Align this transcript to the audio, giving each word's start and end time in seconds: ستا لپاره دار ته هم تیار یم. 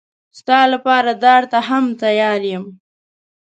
ستا 0.39 0.59
لپاره 0.73 1.11
دار 1.23 1.43
ته 1.51 1.59
هم 1.67 1.85
تیار 2.01 2.41
یم. 2.51 2.63